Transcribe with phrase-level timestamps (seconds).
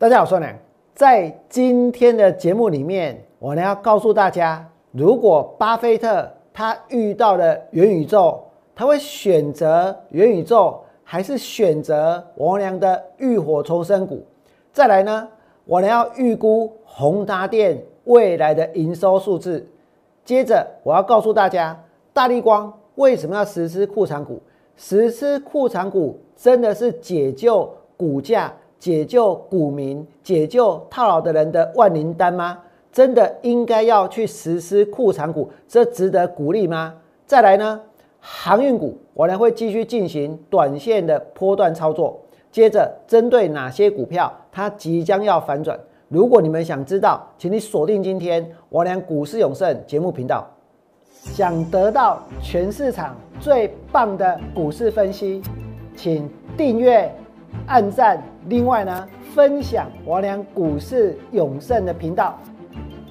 [0.00, 0.56] 大家好，我是梁。
[0.94, 8.38] 在今天的节目里面，我呢要告诉大家，如果巴菲特他遇到了元宇宙，
[8.76, 14.24] 他会选择元宇宙，还是选择王良的浴火重生股？
[14.72, 15.28] 再来呢，
[15.64, 19.66] 我呢要预估宏达电未来的营收数字。
[20.24, 21.76] 接着，我要告诉大家，
[22.12, 24.40] 大力光为什么要实施库藏股？
[24.76, 28.54] 实施库藏股真的是解救股价？
[28.78, 32.58] 解救股民、解救套牢的人的万灵丹吗？
[32.90, 36.94] 真的应该要去实施库藏股，这值得鼓励吗？
[37.26, 37.80] 再来呢，
[38.18, 42.20] 航运股我呢会继续进行短线的波段操作。
[42.50, 45.78] 接着针对哪些股票它即将要反转？
[46.08, 50.48] 如果你们想知道，请你锁定今天我俩股市永胜节目频道。
[51.10, 55.42] 想得到全市场最棒的股市分析，
[55.94, 57.12] 请订阅。
[57.66, 62.38] 按赞，另外呢，分享王良股市永胜的频道，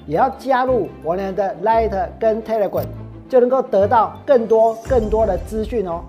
[0.06, 2.86] 也要加入王良的 Light 跟 Telegram，
[3.28, 6.02] 就能够得到更多更多的资讯哦。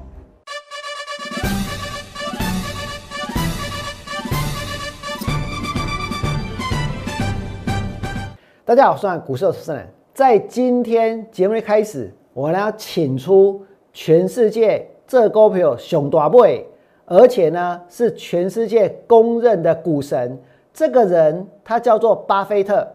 [8.66, 9.88] 大家好，我是股市主持人。
[10.14, 16.66] 在今天节目的开始，我呢要请出全世界这股票熊大妹。
[17.12, 20.40] 而且呢，是全世界公认的股神。
[20.72, 22.88] 这个人他叫做巴菲特。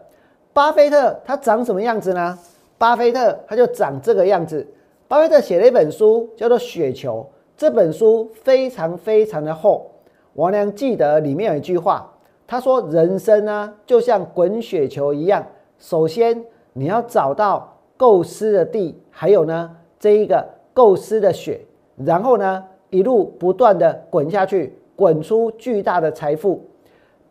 [0.53, 2.39] 巴菲特他长什么样子呢？
[2.77, 4.65] 巴菲特他就长这个样子。
[5.09, 7.27] 巴菲特写了一本书，叫做《雪球》。
[7.57, 9.91] 这本书非常非常的厚。
[10.35, 12.09] 王良记得里面有一句话，
[12.47, 15.45] 他说：“人生呢，就像滚雪球一样。
[15.77, 16.41] 首先
[16.71, 21.59] 你要找到构思的地，还有呢这一个构思的雪，
[21.97, 22.63] 然后呢。”
[22.95, 26.63] 一路不断的滚下去，滚出巨大的财富。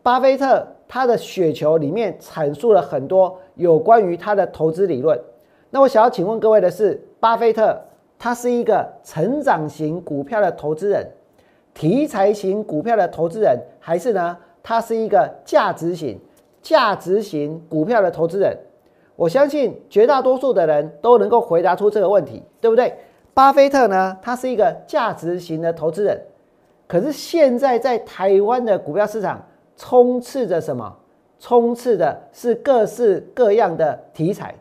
[0.03, 5.19] 巴菲特他的雪球里面阐述了很多有关于他的投资理论。
[5.71, 7.81] 那我想要请问各位的是，巴菲特
[8.19, 11.03] 他是一个成长型股票的投资人，
[11.73, 14.37] 题材型股票的投资人，还是呢？
[14.61, 16.19] 他是一个价值型、
[16.61, 18.55] 价值型股票的投资人？
[19.15, 22.93] 我相信绝大多数的人都能够回答出这个问题，对不对？
[23.35, 26.17] 巴菲特呢，他是一个价值型的投资人，
[26.87, 30.95] 可是现在在台湾的股票市场充斥着什么？
[31.37, 34.55] 充斥的是各式各样的题材，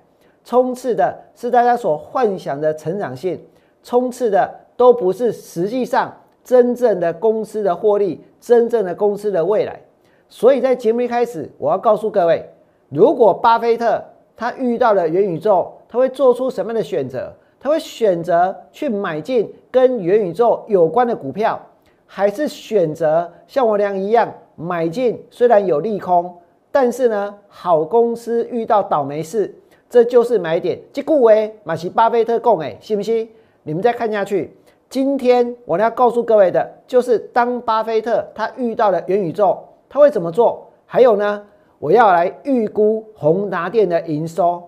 [0.45, 3.41] 充斥的是大家所幻想的成长性，
[3.85, 6.13] 充斥的都不是实际上
[6.43, 9.81] 真正的公司的获利，真正的公司的未来。
[10.29, 12.45] 所以在节目一开始，我要告诉各位，
[12.89, 14.03] 如果巴菲特
[14.37, 17.33] 他遇到了元宇宙，他会做出什么样的选择？
[17.65, 21.59] 他会选择去买进跟元宇宙有关的股票，
[22.05, 25.19] 还是选择像我俩一样买进？
[25.31, 26.31] 虽然有利空，
[26.71, 29.55] 但是呢，好公司遇到倒霉事，
[29.89, 30.79] 这就是买点。
[30.93, 33.27] 即故为马奇巴菲特供诶，信不信？
[33.63, 34.55] 你们再看下去。
[34.91, 39.59] 今天我要告诉各位的，就是当巴菲特他遇到了元宇宙，
[39.89, 40.71] 他会怎么做？
[40.85, 41.43] 还有呢，
[41.79, 44.63] 我要来预估宏达电的营收。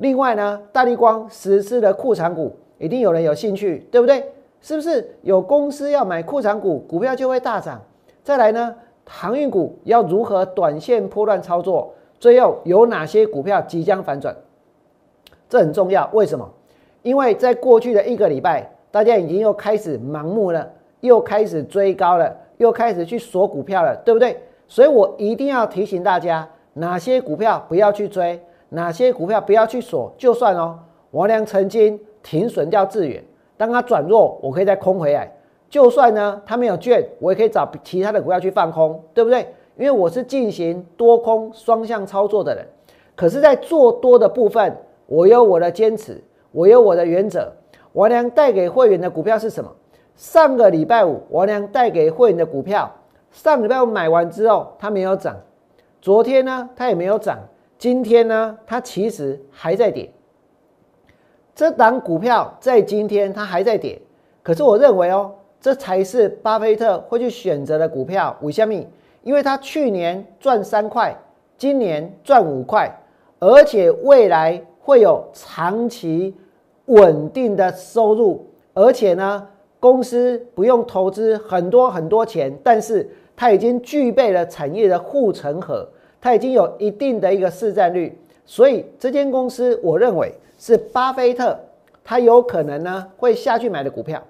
[0.00, 4.24] 另外呢，大力光实施的库藏股，一定有人有兴趣，对不对？
[4.62, 7.80] 是不是有公司要买库藏股，股票就会大涨？
[8.24, 8.74] 再来呢，
[9.06, 11.92] 航运股要如何短线破乱操作？
[12.18, 14.34] 最后有哪些股票即将反转？
[15.48, 16.08] 这很重要。
[16.12, 16.50] 为什么？
[17.02, 20.66] 因为在过去的一个礼拜，大家已经又开始盲目了，
[21.00, 24.38] 又开始追高了，又开始去锁股票了，对不对？
[24.66, 28.40] 所以我一定要提醒大家，哪些股票不要去追。
[28.70, 30.12] 哪些股票不要去锁？
[30.16, 30.78] 就算哦，
[31.10, 33.22] 王良曾经停损掉致远，
[33.56, 35.30] 当它转弱，我可以再空回来。
[35.68, 39.46] 就算呢，它没有券，我也可以找其他的股票去放空，对不对？
[39.76, 42.66] 因为我是进行多空双向操作的人。
[43.14, 44.76] 可是，在做多的部分，
[45.06, 47.52] 我有我的坚持，我有我的原则。
[47.92, 49.70] 王良带给会员的股票是什么？
[50.16, 52.90] 上个礼拜五，王良带给会员的股票，
[53.30, 55.36] 上礼拜五买完之后，它没有涨。
[56.00, 57.38] 昨天呢，它也没有涨。
[57.80, 60.12] 今天呢，它其实还在跌。
[61.54, 63.98] 这档股票在今天它还在跌，
[64.42, 68.36] 可是我认为哦，这才是巴菲特会去选择的股票。
[68.42, 68.86] 五虾米，
[69.22, 71.16] 因为他去年赚三块，
[71.56, 72.94] 今年赚五块，
[73.38, 76.36] 而且未来会有长期
[76.84, 79.48] 稳定的收入，而且呢，
[79.78, 85.88] 公司不用投资很多很多钱，但是它已经具备了产业的护城河。
[86.20, 91.58] 它已经有一定的一个市占率，所以这间公司我认为是巴菲特
[92.04, 94.22] 他有可能呢会下去买的股票。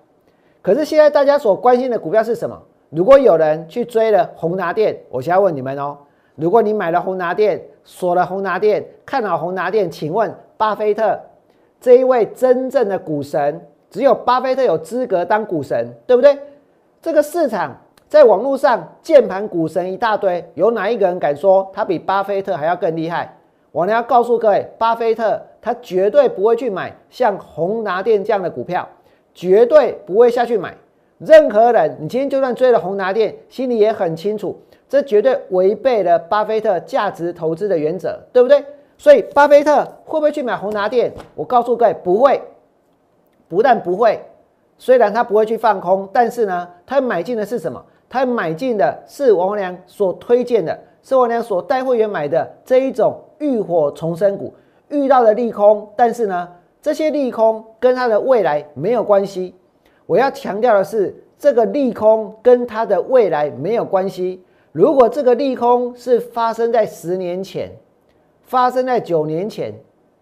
[0.62, 2.60] 可是现在大家所关心的股票是什么？
[2.90, 5.96] 如果有人去追了宏达电，我现在问你们哦，
[6.34, 11.18] 如果你买了宏达电，锁了宏达电，看好宏达电，请问巴菲特
[11.80, 13.60] 这一位真正的股神，
[13.90, 16.38] 只有巴菲特有资格当股神，对不对？
[17.00, 17.74] 这个市场
[18.10, 23.36] 在网络上键盘股神一大堆，有哪一个人敢说他比巴菲特还要更厉害？
[23.70, 28.88] 我呢要告诉各位，巴菲特他绝对不会去买像宏达电这样的股票，
[29.32, 30.74] 绝对不会下去买。
[31.18, 34.58] 任何人，你今天就算追了宏达电，心里也很清楚，
[34.88, 38.64] 这绝对违背了巴菲特价值投资的原则，对不对？
[38.98, 41.12] 所以，巴菲特会不会去买宏达电？
[41.36, 42.42] 我告诉各位，不会。
[43.46, 44.20] 不但不会，
[44.78, 47.80] 虽然他不会去放空，但是呢，他买进的是什么？
[48.10, 54.52] 他买进的是王良所推荐的，是王良所带会员买的这一种浴火重生股。
[54.88, 56.48] 遇到了利空，但是呢，
[56.82, 59.54] 这些利空跟它的未来没有关系。
[60.06, 64.42] 我要强调的是，这个利空跟它的未来没有关系。
[64.72, 67.70] 如果这个利空是发生在十年前，
[68.42, 69.72] 发生在九年前，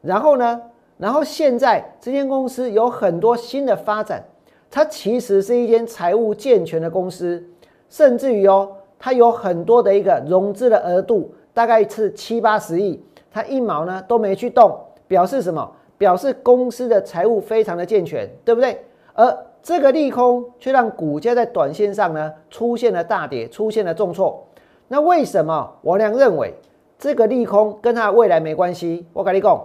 [0.03, 0.61] 然后呢，
[0.99, 4.23] 然后现在这间公司有很多新的发展，
[4.71, 7.43] 它其实是一间财务健全的公司，
[7.89, 15.73] 甚至于哦，它有很多的一个融资的额度，大概是七八十亿，它一毛呢都没去动，表示什么？
[15.97, 18.85] 表示公司的财务非常的健全，对不对？
[19.15, 24.47] 而这个利空却让股价在短线上呢出现了大跌，出现了重挫。
[24.87, 26.55] 那为什么我俩认为
[26.99, 29.07] 这个利空跟它未来没关系？
[29.13, 29.61] 我跟你讲，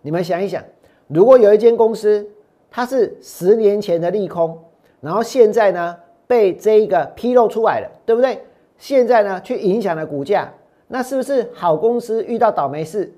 [0.00, 0.62] 你们想一想，
[1.08, 2.24] 如果有一间公司
[2.70, 4.56] 它是十年前的利空，
[5.00, 5.96] 然后现在呢
[6.26, 8.40] 被这一个披露出来了，对不对？
[8.78, 10.52] 现在呢去影响了股价，
[10.88, 13.12] 那是不是好公司遇到倒霉事？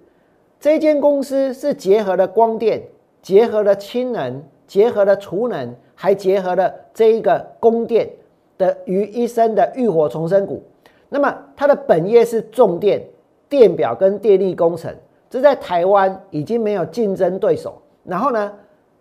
[0.61, 2.83] 这间公司是结合了光电，
[3.23, 4.43] 结合了氢能。
[4.69, 8.07] 结合了储能，还结合了这一个供电
[8.59, 10.63] 的于一身的浴火重生股。
[11.09, 13.03] 那么它的本业是重电、
[13.49, 14.95] 电表跟电力工程，
[15.31, 17.81] 这在台湾已经没有竞争对手。
[18.05, 18.53] 然后呢，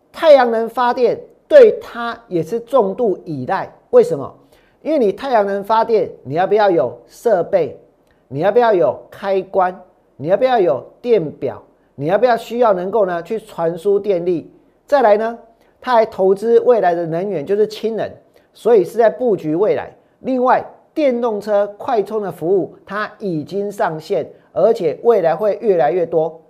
[0.10, 1.20] 太阳能发电
[1.50, 3.70] 对它也是重度依赖。
[3.92, 4.34] 为什么？
[4.82, 7.80] 因为你太阳能发电，你要不要有设备？
[8.28, 9.78] 你要不要有开关？
[10.16, 11.62] 你要不要有电表？
[11.96, 14.52] 你要不要需要能够呢去传输电力？
[14.86, 15.38] 再来呢？
[15.82, 18.10] 他还投资未来的能源，就是氢能，
[18.54, 19.96] 所以是在布局未来。
[20.22, 20.64] 另外，
[20.94, 26.42] 电动车快充的服务它已经上线，而且未来会越来越多。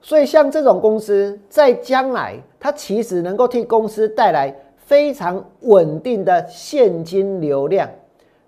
[0.00, 4.54] 所以，像这种公司在将来，它其实能够替公司带来
[4.90, 7.88] 非常稳定的现金流量，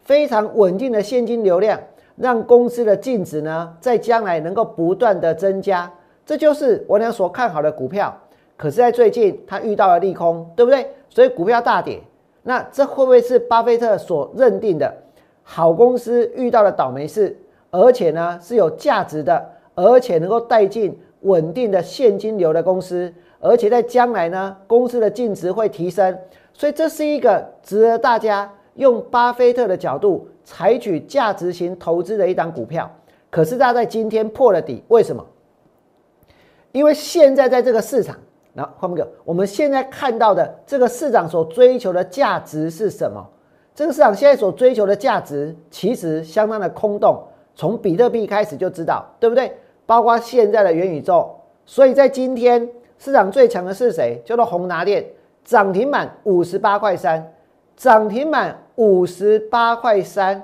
[0.02, 1.78] 非常稳定的现金流量，
[2.16, 5.88] 让公司的净值呢在将来能够不断的增加。
[6.26, 8.12] 这就是我俩所看好的股票。
[8.56, 10.84] 可是，在最近，它遇到了利空，对不对？
[11.08, 12.00] 所以股票大跌。
[12.42, 14.92] 那这会不会是巴菲特所认定的
[15.44, 17.38] 好公司遇到了倒霉事，
[17.70, 26.16] 而且呢是有价值的，而且能够带进稳定的现金流的公司，而且在将来呢，公司的净值会提升。
[26.54, 32.90] 所以这是一个值得大家用巴菲特的角度采取价值型投资的一档股票。
[33.28, 35.26] 可是，它在今天破了底，为什么？
[36.70, 38.16] 因为现在在这个市场。
[38.54, 43.26] 那换一个，我们现在看到的这个市场所追求的价值是什么？
[43.74, 47.22] 这个市场现在所追求的价值其实相当的空洞。
[47.54, 49.56] 从比特币开始就知道，对不对？
[49.86, 51.34] 包括现在的元宇宙。
[51.64, 52.68] 所以在今天
[53.04, 54.22] 市场最强的是谁？
[54.24, 55.04] 叫做宏达电，
[55.44, 57.34] 涨停板五十八块三，
[57.76, 60.40] 涨停板五十八块三，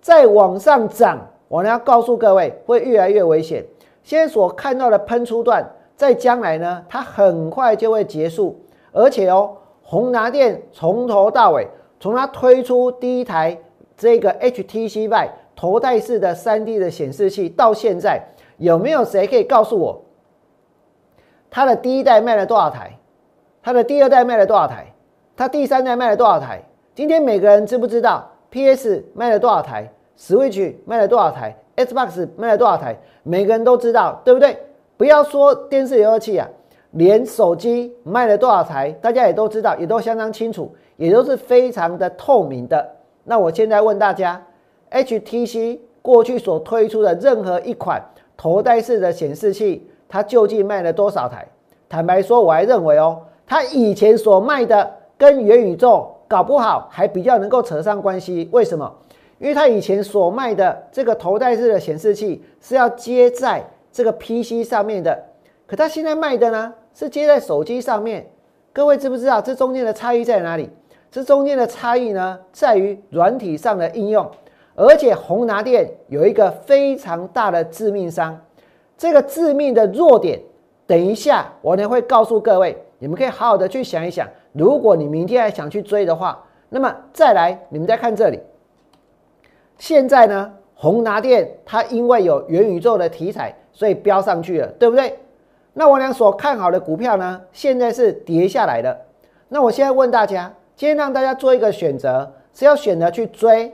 [0.00, 3.64] 再往上涨，我呢要告诉各位，会越来越危险。
[4.04, 5.68] 现在所看到的喷出段。
[5.96, 8.54] 在将来呢，它很快就会结束，
[8.92, 11.66] 而且哦，宏达电从头到尾，
[11.98, 13.58] 从它推出第一台
[13.96, 18.22] 这个 HTC Vive 头戴式的 3D 的显示器到现在，
[18.58, 19.98] 有没有谁可以告诉我，
[21.56, 22.98] 它的第一代卖了多少台？
[23.62, 24.92] 它的第二代卖了多少台？
[25.34, 26.62] 它第三代卖了多少台？
[26.94, 32.98] 今天每个人知不知道 PS 卖了多少台？Switch 卖了多少台？Xbox 卖了多少台？
[33.22, 34.54] 每个人都知道，对不对？
[34.98, 36.46] 不要说电视游乐器啊，
[36.90, 42.86] 连手机卖了多少台，大家也都知道，也都相当清楚，也都是非常的透明的。
[43.24, 44.44] 那我现在问大家
[44.90, 48.02] ，HTC 过去所推出的任何一款
[48.36, 51.46] 头戴式的显示器，它究竟卖了多少台？
[51.88, 58.48] 坦白说，我还认为哦，它以前所卖的跟元宇宙搞不好还比较能够扯上关系。
[58.52, 58.92] 为什么？
[59.38, 63.64] 因为它以前所卖的这个头戴式的显示器是要接在。
[63.92, 65.18] 这个 PC 上面的，
[65.66, 68.26] 可它现在卖的呢是接在手机上面。
[68.70, 70.68] 各位知不知道这中间的差异在哪里？
[71.10, 74.30] 这中间的差异呢，在于软体上的应用，
[74.74, 78.38] 而且宏达电有一个非常大的致命伤，
[78.96, 80.40] 这个致命的弱点，
[80.86, 84.26] 等一下我呢会告诉各位，你们可以好好的去想一想。
[84.52, 88.40] 如果你明天还想去追的话，那么再来，你们再看这里。
[89.78, 95.18] 现在呢，宏达电它因为有元宇宙的题材，所以飙上去了，对不对？
[95.74, 98.98] 那我俩所看好的股票呢，现在是跌下来的。
[99.48, 103.70] 那我现在问大家，今天让大家做一个选择，是要选择去追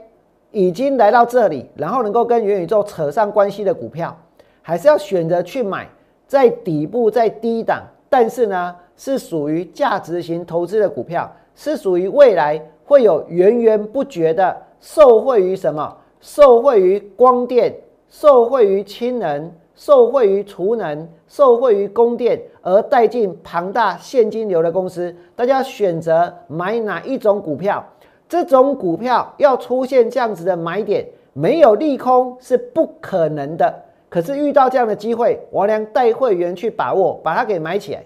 [0.51, 4.15] 已经来到这里，然后能够跟元宇宙扯上关系的股票，
[4.63, 5.87] 还是要选择去买
[6.25, 15.95] 在底部在低档，但是呢是属于价值型投资的股票，是属于未来会有源源不绝的受惠于什么？
[16.19, 17.71] 受惠于光电，
[18.09, 19.51] 受惠于氢能。
[19.75, 27.83] 受惠于储能、受惠于供电而带进庞大现金流的公司，大家选择买哪一种股票？
[28.29, 31.03] 这种股票要出现这样子的买点，
[31.33, 33.73] 没有利空是不可能的。
[34.13, 38.03] 可是遇到这样的机会，我俩带会员去把握，把它给买起来。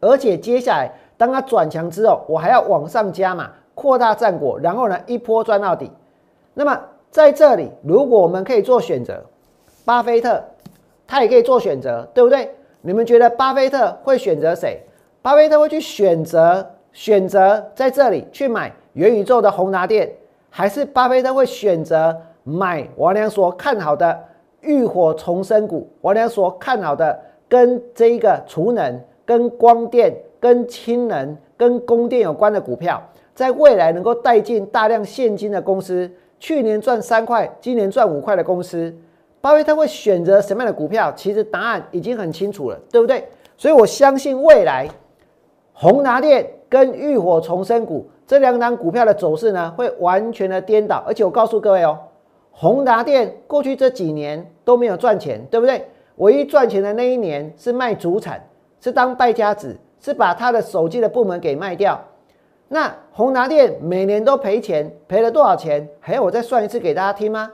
[0.00, 5.92] 而且接下来当它转强之后，我还要往上加码，扩大战果，然后呢一波赚到底。
[6.54, 6.76] 那么
[7.08, 9.22] 在这里，如果我们可以做选择，
[9.84, 10.42] 巴菲特。
[11.08, 12.50] 他也可以做选择，对不对？
[12.80, 14.82] 你们觉得巴菲特会选择谁？
[15.22, 20.10] 巴菲特会去选择选择在这里去买元宇宙的宏达电，
[20.50, 24.20] 还是巴菲特会选择买王良所看好的
[24.60, 25.88] 浴火重生股？
[26.00, 33.02] 我俩所看好的跟这一个储能、跟光电、跟氢能、跟供电有关的股票，
[33.34, 38.94] 在未来能够带进大量现金的公司，去年赚三块，今年赚五块的公司。
[39.40, 41.12] 巴菲特会选择什么样的股票？
[41.14, 43.24] 其实答案已经很清楚了，对不对？
[43.56, 44.88] 所以我相信未来
[45.72, 51.04] 宏达电跟浴火重生股这两档股票的走势呢，会完全的颠倒。
[51.06, 51.96] 而且我告诉各位哦，
[52.58, 55.86] 宏达电过去这几年都没有赚钱，对不对？
[56.16, 58.42] 唯一赚钱的那一年是卖主产，
[58.80, 62.02] 是当败家子，是把他的手机的部门给卖掉。
[62.68, 65.86] 那宏达电每年都赔钱，赔了多少钱？
[66.00, 67.52] 还要我再算一次给大家听吗？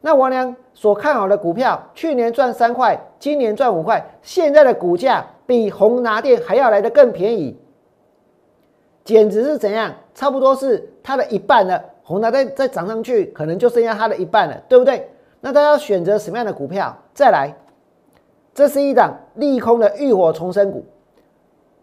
[0.00, 7.54] 那王良所看好的股票，去年赚三块，今年赚五块，现在的股价比宏达电还要来的更便宜，
[9.04, 9.92] 简直是怎样？
[10.14, 11.84] 差不多是它的一半了。
[12.08, 15.10] 宏达再再涨上去，可能就剩下它的一半了，对不对？
[15.40, 16.96] 那大家要选择什么样的股票？
[17.12, 17.54] 再来，
[18.54, 20.86] 这是一档利空的浴火重生股，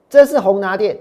[0.10, 0.98] 这是宏达电。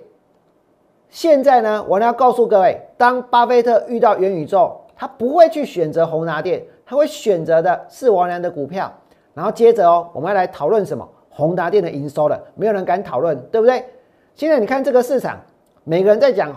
[1.08, 6.62] 现在呢，我要告诉各位，当巴菲特遇到元宇宙，他不会去选择宏达电。
[6.84, 8.92] 他会选择的是王良的股票，
[9.32, 11.08] 然后接着哦，我们要来讨论什么？
[11.30, 13.82] 宏达电的营收了，没有人敢讨论，对不对？
[14.34, 15.40] 现在你看这个市场，
[15.82, 16.52] 每个人在讲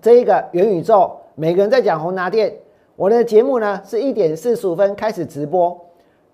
[0.00, 2.52] 这一个元宇宙，每个人在讲宏达电。
[2.96, 5.78] 我的节目呢是一点四十五分开始直播，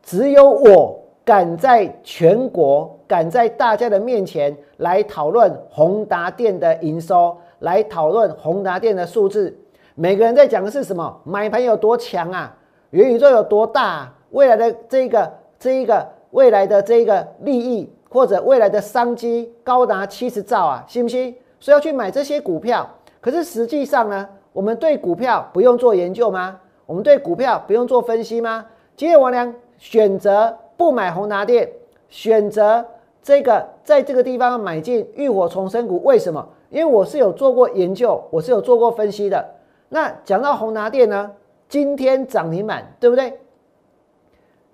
[0.02, 9.56] 只有我敢在全国，敢在大家的面前来讨论宏达电的营收，来讨论宏达电的数字。
[9.94, 11.20] 每个人在讲的是什么？
[11.24, 12.56] 买盘有多强啊？
[12.90, 14.12] 元宇宙有多大？
[14.30, 21.34] 未来的这个、这一个未来的这一个利益，或者未来的商机高达七十兆啊，信不信？
[21.60, 22.88] 所以要去买这些股票。
[23.20, 24.28] 可是实际上呢，
[24.58, 26.58] 我们对股票不用做研究吗？
[26.84, 28.66] 我们对股票不用做分析吗？
[28.96, 31.70] 今天王良选择不买宏达电，
[32.08, 32.84] 选择
[33.22, 36.44] 这个在这个地方买进浴火重生股，为什么？
[36.70, 39.48] 因为我是有做过研究，我是有做过分析的。
[39.90, 41.30] 那讲到宏达电呢？
[41.68, 43.38] 今天涨停板，对不对？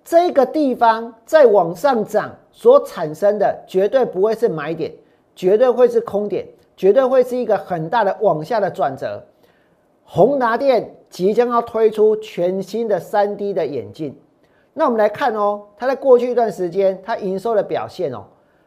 [0.03, 4.91] 这个地方在往上涨所产生的，绝对不会是买点，
[5.37, 9.23] 绝对会是空点，绝对会是一个很大的往下的转折。
[10.05, 14.17] 宏达电即将要推出全新的三 D 的眼镜，
[14.75, 18.25] 那我们来看哦，它在过去一段时间它营收的表现哦，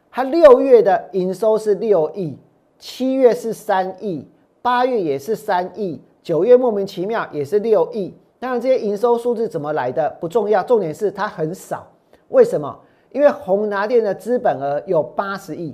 [0.10, 2.38] 它六月的营收是六亿，
[2.80, 4.28] 七月是三亿，
[4.62, 6.02] 八月也是三亿。
[6.24, 11.88] 九月莫名其妙也是六亿，当然这些营收数字怎么来的不重要，重点是它很少。
[12.30, 12.78] 为什么？
[13.12, 15.74] 因为宏达电的资本额有八十亿，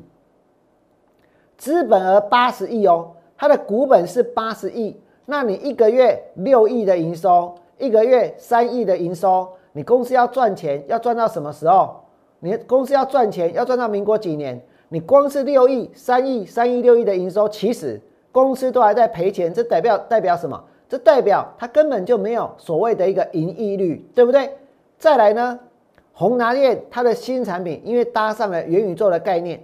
[1.57, 4.95] 资本额八十亿哦，它的股本是八十亿。
[5.25, 11.95] 那你一个月六亿的营收，一个月三亿的营收，你公司要赚钱要赚到什么时候？
[12.39, 14.61] 你公司要赚钱要赚到民国几年？
[14.89, 17.99] 你光是六亿、三亿、三亿、六亿的营收，其实。
[18.31, 20.59] 公司都还在赔钱，这代表代表什么？
[20.89, 24.49] 这代表它根本就没有所谓的一个盈利率，对不对？
[24.97, 25.59] 再来呢，
[26.13, 29.63] 宏达电它的新产品因为搭上了元宇宙的概念，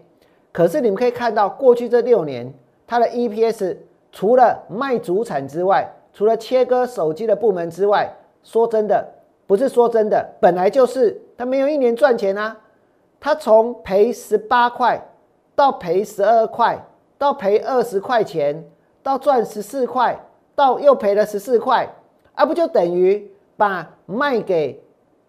[0.52, 2.54] 可是你们可以看到过去这六年
[2.86, 3.76] 它的 EPS
[4.12, 8.12] 除了卖主产之外，除了切割手机的部门之外，
[8.44, 9.08] 说真的，
[9.46, 12.58] 不是说真的，本来就是他没有一年赚钱啊。
[13.20, 15.00] 他从赔十八块
[15.56, 16.84] 到赔十二块，
[17.18, 18.66] 到赔二十块钱，
[19.04, 20.18] 到赚十四块，
[20.56, 21.88] 到又赔了十四块，
[22.34, 24.82] 啊，不就等于把卖给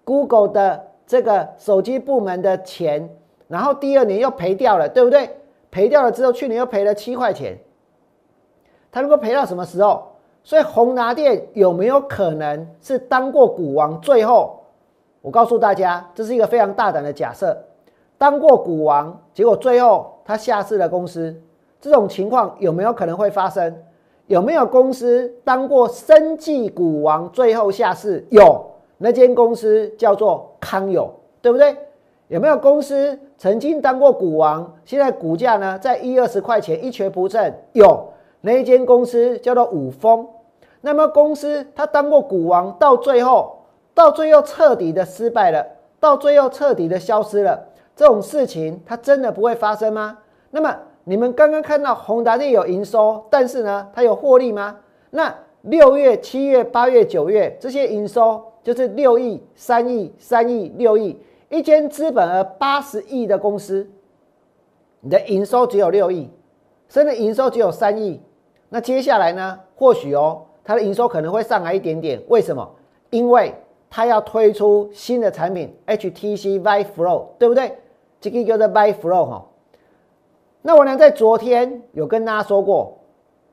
[0.04, 3.10] Google 的这个手机部门的钱，
[3.48, 5.28] 然后第二年又赔掉了，对不对？
[5.72, 7.58] 赔掉了之后，去年又赔了七块钱。
[8.92, 10.02] 他如果赔到什么时候？
[10.42, 14.00] 所以宏达电有没有可能是当过股王？
[14.00, 14.58] 最后，
[15.20, 17.54] 我告诉大家，这是一个非常大胆的假设。
[18.16, 21.38] 当过股王，结果最后他下市的公司，
[21.78, 23.82] 这种情况有没有可能会发生？
[24.28, 28.26] 有没有公司当过生技股王，最后下市？
[28.30, 28.64] 有，
[28.96, 31.76] 那间公司叫做康友，对不对？
[32.28, 37.54] 有没有公司曾经当过股王，现在股价呢在一二十块钱一蹶不振？
[37.72, 38.09] 有。
[38.42, 40.26] 那一间公司叫做五丰，
[40.80, 43.58] 那么公司它当过股王，到最后，
[43.92, 45.66] 到最后彻底的失败了，
[46.00, 50.18] 到最后彻底的消失了，这种事情它真的不会发生吗？
[50.52, 54.78] 那么你们刚刚看到宏达电有营收，但是呢，它有获利吗？
[55.10, 61.20] 那六月、七月、八月、九月这些营收就是六亿、三亿、三亿、六亿，
[61.50, 63.86] 一间资本额八十亿的公司，
[65.00, 66.30] 你的营收只有六亿，
[66.88, 68.18] 甚至营收只有三亿。
[68.70, 69.60] 那接下来呢？
[69.74, 72.22] 或许哦，它的营收可能会上来一点点。
[72.28, 72.66] 为什么？
[73.10, 73.52] 因为
[73.90, 77.76] 它要推出新的产品 HTC Vive Pro，对不对？
[78.20, 79.46] 这个叫做 Vive Pro 哈。
[80.62, 82.96] 那我呢，在昨天有跟大家说过，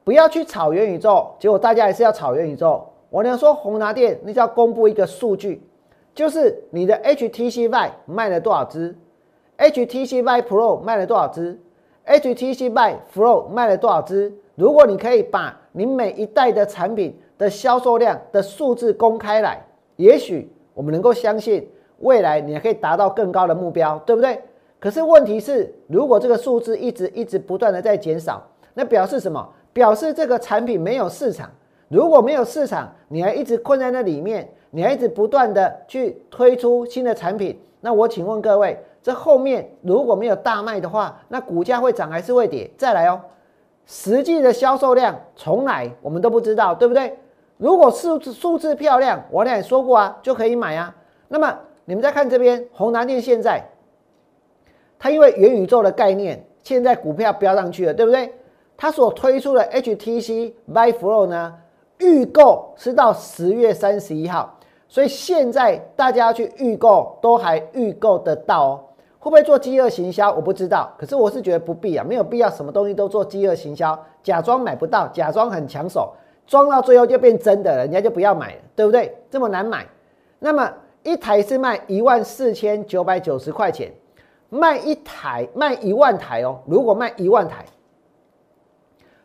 [0.03, 2.85] 不要去炒元宇宙，结果大家还是要炒元宇宙。
[3.09, 5.67] 我呢说，宏达电你就要公布一个数据，
[6.13, 8.95] 就是你的 HTC Vive 卖了多少只
[9.57, 11.59] ，HTC Vive Pro 卖了多少只
[12.07, 14.33] ，HTC Vive Pro 卖了多少只。
[14.55, 19.63] 如果你可以把你每一代的产品的销售量的数字公开来，
[19.97, 24.41] 也许我们能够相信未来你还可以达到更高的目标，对不对？
[24.79, 28.43] 可是问题是，如果这个数字一直一直不断的在减少，
[28.73, 29.47] 那表示什么？
[29.73, 31.49] 表示这个产品没有市场。
[31.87, 42.69] 如果没有市场，你还一直困在那里面，你还一直不断的去推出新的产品，那我请问各位，这后面如果没有大卖的话，那股价会涨还是会跌？
[42.77, 43.21] 再来哦。
[43.85, 47.17] 实际的销售量从来我们都不知道，对不对？
[47.55, 50.93] 如果数字数字漂亮，我俩也说过啊，就可以买啊。
[51.29, 53.63] 那么你们再看这边，宏达电现在，
[54.99, 58.33] 它因为元宇宙的概念，现在股票飙上去了，对不对？
[58.75, 61.55] 它所推出的 HTC Vive Pro 呢，
[61.99, 68.83] 预购是到十月三十一号，所以现在大家去预购都还预购得到哦。
[69.27, 70.31] 会不会做饥饿行销？
[70.31, 76.13] 我不知道，可是我是觉得不必啊，没有必要什么东西都做饥饿行销，假装买不到，假装很抢手，
[76.45, 79.17] 装到最后就变真的了，人家就不要买了，对不对？
[79.29, 79.85] 这么难买，
[80.39, 80.71] 那么
[81.03, 83.91] 一台是卖一万四千九百九十块钱，
[84.47, 87.65] 卖一台卖一万台哦，如果卖一万台，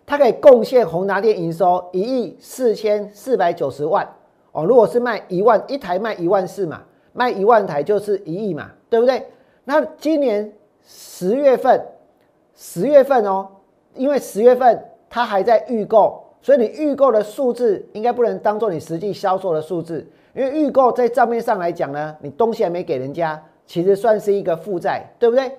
[0.05, 4.05] 它可以贡献宏达电营收一亿四千四百九十万
[4.51, 4.65] 哦。
[4.65, 9.25] 如果是卖一万一台卖一万四嘛，卖一万台就是一亿嘛，对不对？
[9.65, 10.53] 那今年
[10.85, 11.81] 十月份，
[12.55, 13.49] 十月份哦，
[13.95, 25.51] 因为十月份它还在预购，所以你预购的数字应该不能当做你实际销售的数字，因为预购在账面上来讲呢，你东西还没给人家，其实算是一个负债，对不对？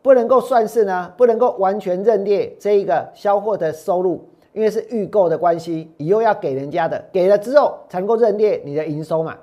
[0.00, 9.36] 不能够算是呢，不能够完全认列这一个销货的收入，因为是预购的关系，以后要给人家的，给了之后才能够认列你的营收嘛，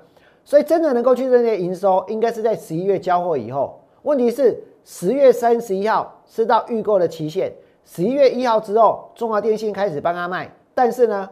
[0.44, 3.81] 所以真的能够去认列营收，应该是在十一月交货以后。
[4.02, 7.52] 问题是十月三十一号是到预购的期限，
[7.84, 10.50] 十一月一号之后，中华电信开始帮他卖。
[10.74, 11.28] 但是呢，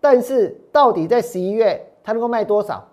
[0.00, 2.86] 但是到底在十一月他能够卖多少？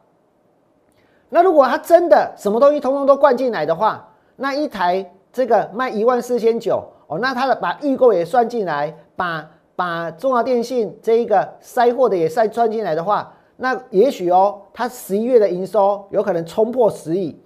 [1.29, 17.37] 那如果他真的什么东西通通都灌进来的话，那一台这个卖一万四千九哦，那他的把预购也算进来，把把中华电信这一个塞货的也算算进来的话，那也许哦，他十一月的营收有可能冲破十亿。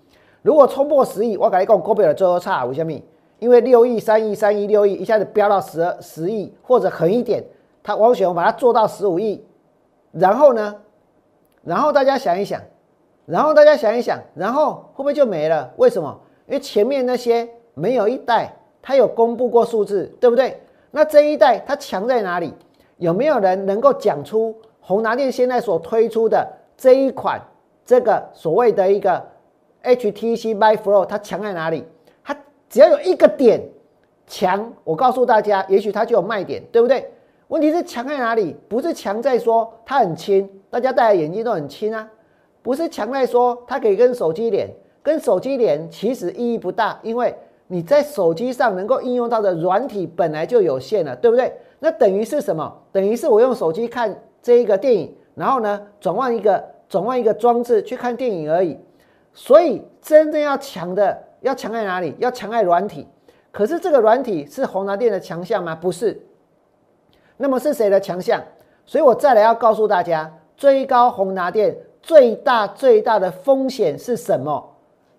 [0.45, 2.93] 如果冲破十亿，我跟你讲，股票的最后差为什么？
[3.39, 7.43] 因为六亿、三亿、三亿、六亿一下子飙到十二十亿，或者狠一点，
[7.81, 9.43] 他王雪红把它做到十五亿，
[10.12, 10.75] 然后呢？
[11.63, 12.62] 然后大家想一想，
[13.25, 15.73] 然后大家想一想，然后会不会就没了？
[15.77, 16.15] 为什么？
[16.45, 20.62] 因为前面那些没有一代，他有公布过数字，对不对？
[20.91, 22.53] 那这一代它强在哪里？
[22.97, 27.41] 有没有人能够讲出宏达电现在所推出的这一款
[27.84, 29.25] 这个所谓的一个
[29.85, 31.85] ？HTC Vive Pro 它强在哪里？
[32.23, 32.35] 它
[32.69, 33.61] 只要有一个点
[34.27, 37.09] 强，我告诉大家，也许它就有卖点，对不对？
[37.47, 38.55] 问题是强在哪里？
[38.67, 42.09] 不是强在说它很轻，大家戴的眼镜都很轻啊。
[42.63, 44.67] 不是强在说它可以跟手机连，
[45.03, 47.35] 跟手机连其实意义不大，因为
[47.67, 51.53] 你在手机上能够应用到的软体本来就有限了，对不对？
[51.77, 52.75] 那等于是什么？
[52.91, 58.75] 等于是我用手机看这一个电影，然后呢转换一个转换一个装置去看电影而已。
[59.35, 62.15] 所以真正要强的，要强在哪里？
[62.17, 63.07] 要强在软体。
[63.51, 65.75] 可是这个软体是宏达电的强项吗？
[65.75, 66.19] 不是。
[67.37, 68.41] 那么是谁的强项？
[68.85, 74.73] 所以我再来要告诉大家，追高宏达电最大最大的风险是什么？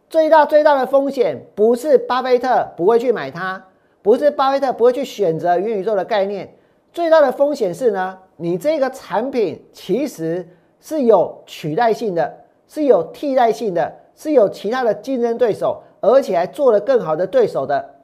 [0.09, 3.63] 最大最大的风险不是巴菲特不会去买它，
[4.03, 6.49] 不是巴菲特不会去选择元宇宙的概念。
[6.93, 10.49] 最大的风险是呢，你这个产品其实
[10.81, 12.33] 是有取代性的，
[12.69, 17.95] 是有替代性的，是有其他的竞争对手，而且还做了更好的对手的。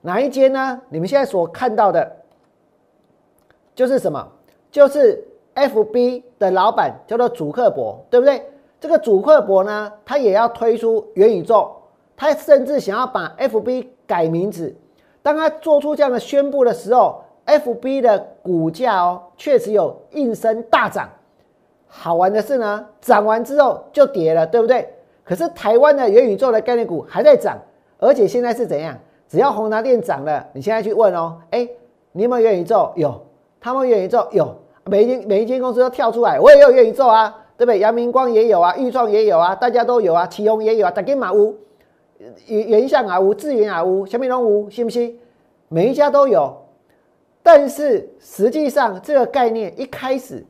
[0.00, 0.80] 哪一间呢？
[0.88, 2.10] 你们现在所看到的，
[3.74, 4.26] 就是什么？
[4.70, 8.50] 就是 F B 的老板叫做祖克伯，对不对？
[8.80, 11.70] 这个祖克伯呢，他也要推出元宇宙，
[12.16, 14.74] 他甚至想要把 F B 改名字。
[15.22, 21.10] 当他做出这样的宣布的时候，F B 的股价哦，确实有应声大涨。
[21.86, 24.94] 好玩的是呢，涨完之后就跌了，对不对？
[25.30, 27.56] 可是台湾的元宇宙的概念股还在涨，
[27.98, 28.98] 而且现在是怎样？
[29.28, 31.68] 只要宏达电涨了，你现在去问哦，哎，
[32.10, 32.90] 你有没有元宇宙？
[32.96, 33.14] 有，
[33.60, 34.52] 他们元宇宙有，
[34.86, 37.78] 每一间每一间公司都跳出来，我也有元宇宙啊，对不对？
[37.78, 41.56] 阳明光也有啊，裕创也有啊，大家都有啊，启宏也有啊，大金马屋，
[42.48, 45.16] 原原相啊屋，智源啊屋，小米龙屋，信不信？
[45.68, 46.52] 每一家都有，
[47.40, 50.44] 但是实际上这个概念一开始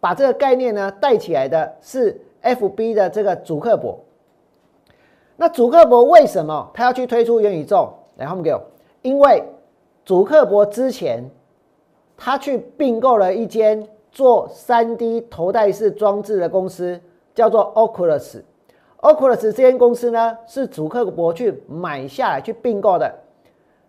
[0.00, 3.96] 把这个概念呢带起来的是 FB 的这个主克伯。
[5.36, 7.92] 那主克伯为什么他要去推出元宇宙？
[8.16, 8.60] 来，他们给我，
[9.02, 9.42] 因为
[10.04, 11.28] 祖克伯之前
[12.16, 17.00] 他去并购了一间做三 D 头戴式装置的公司，
[17.34, 18.42] 叫做 Oculus。
[19.00, 23.12] Oculus 这间公司呢，是祖克伯去买下来去并购的。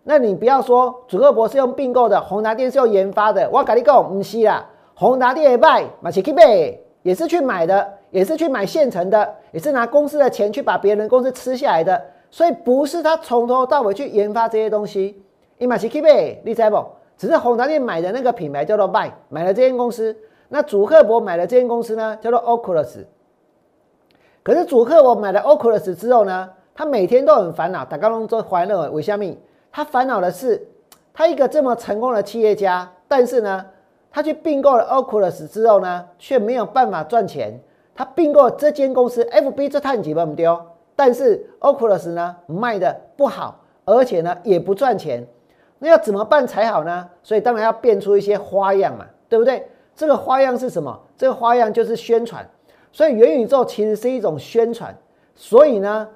[0.02, 3.48] 那你不要说祖克伯是用并购的，宏达电是用研发的。
[3.52, 11.98] 我跟你讲，不是啦，宏达电也卖，马奇基贝也是去买的，也是去买现成的，也是拿公司的钱去把别人公司吃下来的。
[12.30, 15.24] 所以不是他从头到尾去研发这些东西，
[15.56, 16.84] 伊玛奇 keep 呗，你知不？
[17.16, 20.14] 只是宏达电买的那个品牌叫做 Buy，买了这间公司。
[20.50, 23.06] 那祖克伯买了这间公司呢，叫做 Oculus。
[24.42, 27.82] 可是祖克伯买了 Oculus 之后呢，他每天都很烦恼。
[27.82, 29.40] 打高龙做怀乐为虾米？
[29.72, 30.68] 他烦恼的是，
[31.14, 33.64] 他一个这么成功的企业家，但是呢，
[34.10, 37.58] 他去并购了 Oculus 之后呢，却没有办法赚钱。
[37.96, 40.60] 他并购这间公司，FB 这探几不丢？
[40.94, 45.26] 但是 Oculus 呢卖的不好，而且呢也不赚钱，
[45.78, 47.08] 那要怎么办才好呢？
[47.22, 49.66] 所以当然要变出一些花样嘛，对不对？
[49.94, 51.00] 这个花样是什么？
[51.16, 52.46] 这个花样就是宣传。
[52.92, 54.94] 所以元宇宙其实是一种宣传。
[55.34, 56.08] 所以呢，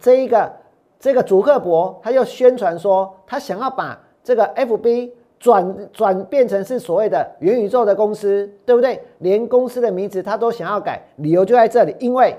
[0.00, 0.52] 这一个
[0.98, 9.02] 这个祖克伯他就宣传说，他想要把这个 FB 转转变成是所谓的元宇宙的公司，对不对？
[9.18, 12.36] 连公司的名字他都想要改，理由就在这里，因为。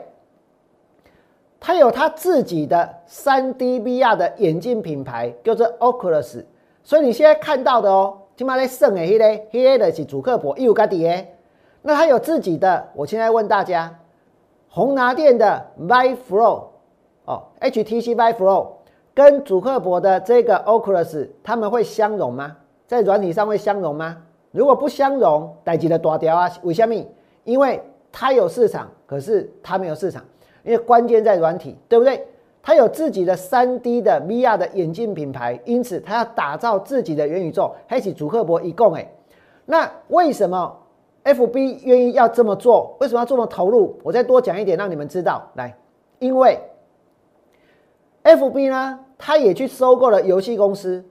[1.59, 6.45] 他有他自己的三 D VR 的眼镜品牌，叫做 Oculus。
[6.83, 11.33] 所以你现在看到的哦，起码在剩的迄个，迄个的是主客博，有家底诶。
[11.81, 13.99] 那他有自己的，我现在问大家，
[14.69, 16.65] 宏拿店的 Vive Flow
[17.25, 18.67] 哦，HTC Vive Flow
[19.15, 22.55] 跟主客博的这个 Oculus，他们会相容吗？
[22.87, 24.17] 在软体上会相容吗？
[24.51, 26.49] 如果不相容，代几的大条啊？
[26.63, 26.95] 为什么？
[27.43, 27.79] 因为
[28.11, 30.23] 它有市场，可是它没有市场。
[30.63, 32.25] 因为关键在软体，对不对？
[32.61, 39.09] 它有自己的三 D 的 VR 的眼镜品牌，因此它要打造自己的元宇宙，开启主客博一共哎。
[39.65, 40.77] 那为什么
[41.23, 42.97] FB 愿意要这么做？
[42.99, 43.97] 为什么要这么投入？
[44.03, 45.49] 我再多讲一点，让你们知道。
[45.55, 45.77] 来，
[46.19, 46.59] 因为
[48.23, 51.05] FB 呢，它也去收购了游戏公司，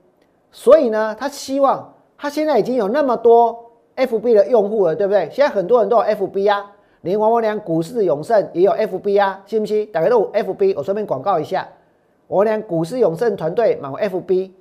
[0.51, 5.29] 所以呢，他希望他现在已经有那么多 FB 的用户了，对不对？
[5.31, 6.73] 现在很多人都有 FB 啊。
[7.01, 9.85] 连王文良股市永胜也有 FB 啊，信不信？
[9.91, 11.65] 大家都有 FB，我顺便广告一下，
[12.27, 14.51] 王文良股市永胜团队买 FB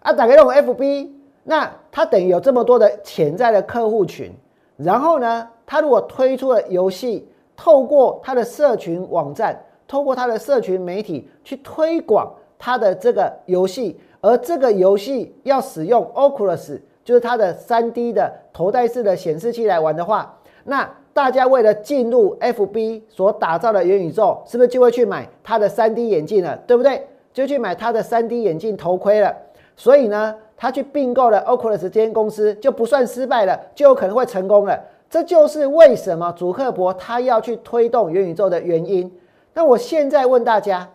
[0.00, 1.10] 啊，大家都有 FB，
[1.44, 4.30] 那他等于有这么多的潜在的客户群，
[4.76, 20.88] 然后呢，他如果推出了游戏，透过他的社群网站，透过他的社群媒体去推广他的这个游戏，而这个游戏要使用 Oculus，就是它的 3D 的头戴式的显示器来玩的话，那。
[21.14, 26.56] 大家为了进入 FB 所打造的元宇宙，是不是就会去买它的 3D 眼镜了？
[26.64, 27.08] 对不对？
[27.34, 29.34] 就去买它的 3D 眼镜头盔了。
[29.76, 34.80] 所以呢，他去并购了 Oculus 这间公司，就不算失败了，就有可能会成功了。
[35.10, 39.12] 这就是为什么祖克伯他要去推动元宇宙的原因。
[39.54, 40.88] 那我现在问大家，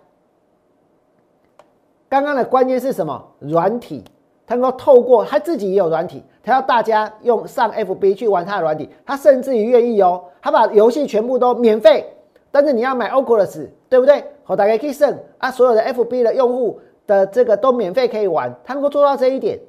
[2.14, 3.20] 刚刚的关键是什么？
[3.40, 4.04] 软体，
[4.46, 12.06] 他能够透过他自己也有软体，他要大家用上 FB 去玩他的软体，他甚至于愿意哦，他把游戏全部都免费，
[12.52, 14.24] 但是你要买 Oculus，对不对？
[14.44, 19.60] 好，大家可以胜啊，所有的 FB 的用户的这个都免费可以玩，他能够做到这一点，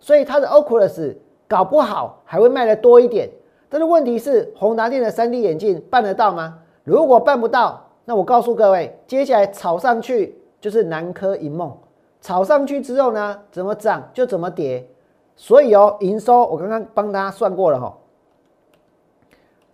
[0.00, 1.14] 所以他的 Oculus
[1.46, 3.30] 搞不好还会卖的多一点。
[3.68, 6.58] 但是问题是，宏达电的 3D 眼镜办得到吗？
[6.82, 11.72] 如果办不到，那我告诉各位，接下来炒上去就是南柯一梦。
[12.22, 14.88] 炒上去之后呢，怎么涨就怎么跌。
[15.36, 17.94] 所以哦，营收我刚刚帮大家算过了哈，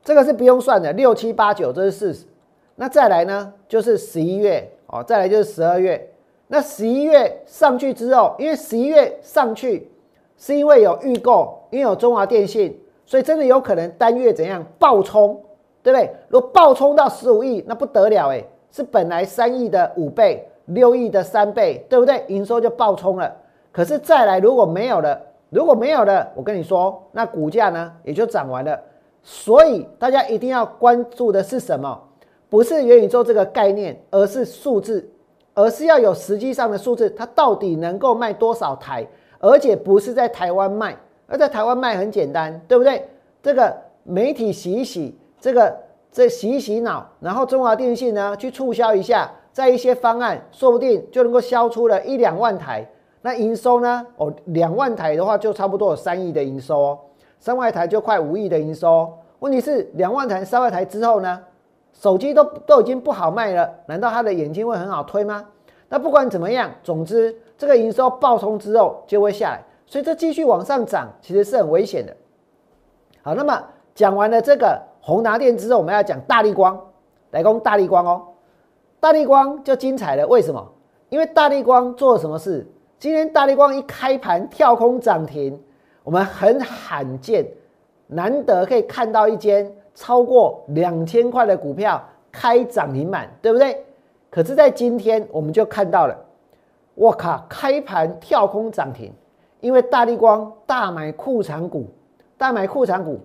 [0.02, 2.26] 这个是不用算的，六七八九这是事实。
[2.74, 6.12] 那再来呢，就是十一月哦，再来就是十二月。
[6.48, 9.88] 那十一月上去之后，因为十一月上去
[10.36, 12.76] 是因为有预购，因为有中华电信。
[13.04, 15.42] 所以真的有可能单月怎样爆冲，
[15.82, 16.14] 对不对？
[16.28, 22.24] 如果爆冲到十五亿，那不得了哎，是本来三亿的五倍，六亿的三倍，对不对？
[22.28, 23.30] 营收就爆冲了。
[23.70, 28.80] 可是再来如果没有了，如果没有了，我跟你说，那股价呢也就涨完了。
[29.22, 32.00] 所以大家一定要关注的是什么？
[32.48, 35.06] 不是元宇宙这个概念，而是数字，
[35.54, 39.06] 而是要有实际上的数字，它到底能够卖多少台，
[39.38, 40.96] 而且不是在台湾卖。
[41.26, 43.06] 而在台湾卖很简单，对不对？
[43.42, 45.76] 这个媒体洗一洗，这个
[46.10, 52.88] 这洗一洗脑，然后中华电信呢去促销一下，在一些方案，说不定就能够销出了一两万台。
[53.22, 54.06] 那营收呢？
[54.16, 56.98] 哦，两万台的话就差不多有三亿的营收哦，
[57.40, 59.12] 三万台就快五亿的营收。
[59.40, 61.40] 问题是两万台、三万台之后呢？
[61.92, 65.44] 手机都都已经不好卖了，难道他的眼睛会很好推吗？
[65.88, 69.60] 那不管怎么样，总之这个营收爆冲之后就会下来。
[69.86, 72.16] 所以这继续往上涨，其实是很危险的。
[73.22, 73.60] 好，那么
[73.92, 76.80] 讲完了这个宏达电之后，我们要讲大力光，
[77.32, 78.22] 来攻大力光哦。
[79.00, 80.72] 大力光就精彩了，为什么？
[81.08, 82.66] 因为大力光做了什么事？
[82.98, 85.58] 今天大力光一开盘跳空涨停，
[86.02, 87.46] 我们很罕见、
[88.08, 93.84] 难得可以看到一间超过两千块的股票开涨停板，对不对？
[94.30, 96.16] 可是，在今天我们就看到了，
[96.94, 99.12] 我靠，开盘跳空涨停。
[99.60, 101.86] 因为大力光大买库藏股，
[102.36, 103.18] 大买库藏股。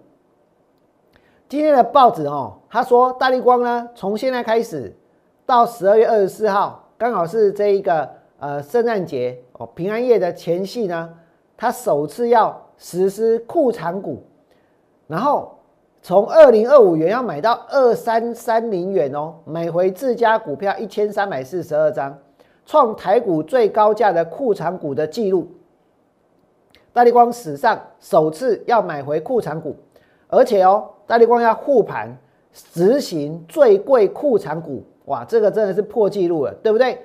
[1.48, 4.96] 今天的报纸哦，他说大力光呢，从现在开始
[5.46, 11.14] 到十二月二十四号，刚好是这一个呃圣诞节哦平安夜的前夕呢，
[11.58, 14.24] 他首次要实施库藏股，
[15.08, 15.58] 然后
[16.02, 22.18] 从二零二五元要买到二三三零元哦，买回自家股票一千三百四十二张，
[22.66, 25.52] 创台股最高价的库藏股的记录。
[26.94, 29.76] 大力光史上首次要买回库藏股，
[30.28, 32.16] 而且哦，大力光要护盘
[32.54, 37.00] 执行最贵库藏股，哇，这个真的是破纪录了，对不对？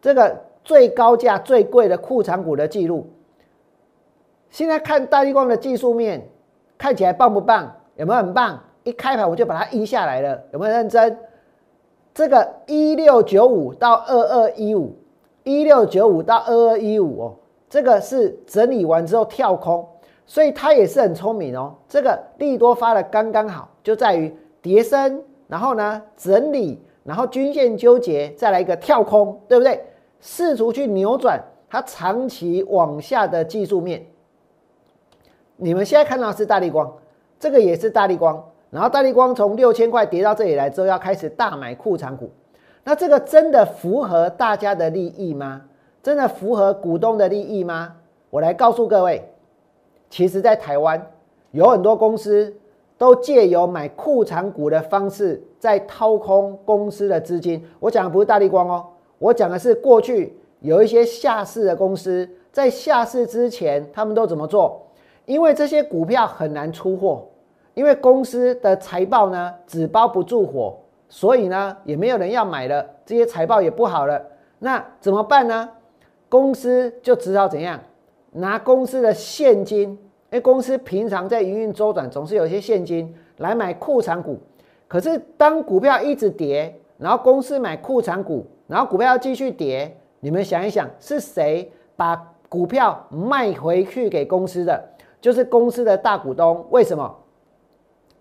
[0.00, 3.08] 这个最高价最贵的库藏股的记录。
[4.50, 6.28] 现在看大力光的技术面，
[6.78, 7.74] 看起来棒不棒？
[7.96, 8.62] 有没有很棒？
[8.84, 11.18] 一开盘我就把它移下来了，有没有认真？
[12.14, 14.96] 这个一六九五到二二一五，
[15.42, 17.36] 一六九五到二二一五哦。
[17.68, 19.86] 这个是整理完之后跳空，
[20.24, 21.74] 所以它也是很聪明哦。
[21.88, 29.80] 这个利多发的刚刚好，就在于叠升，然后呢整理，然后均线纠结，再来一个跳空，对不对？
[30.20, 34.04] 试图去扭转它长期往下的技术面。
[35.56, 36.92] 你们现在看到是大力光，
[37.38, 42.30] 这个也是大力光，然后大力光从六千块跌到这里来之后，要开始大买库藏股，
[42.82, 45.62] 那这个真的符合大家的利益吗？
[46.02, 47.96] 真的符合股东的利益吗？
[48.30, 49.22] 我来告诉各位，
[50.10, 51.10] 其实，在台湾
[51.52, 52.54] 有很多公司
[52.98, 57.64] 都借由买库藏股的方式，在掏空公司的资金。
[57.78, 58.86] 我讲的不是大力光哦，
[59.18, 64.82] 我讲的是过去有一些下市的公司，在下市之前，他们都怎么做？
[65.26, 67.26] 因为这些股票很难出货，
[67.74, 70.78] 因为公司的财报呢纸包不住火，
[71.08, 74.22] 所以呢也没有人要买了，这些财报也不好了，
[74.60, 75.68] 那怎么办呢？
[76.28, 77.78] 公司就只好怎样
[78.32, 79.98] 拿公司的现金，
[80.30, 84.38] 因为公司平常在营运周转，总是有一些现金来买库藏股。
[84.88, 92.16] 可是当股票一直跌，然后公司买库藏股，然后股票继续跌，你们想一想，是谁把
[92.48, 94.82] 股票卖回去给公司的？
[95.20, 96.64] 就是公司的大股东。
[96.70, 97.16] 为什么？